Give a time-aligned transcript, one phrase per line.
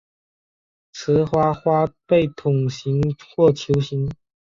[0.91, 2.99] 雌花花被筒形
[3.35, 4.09] 或球形。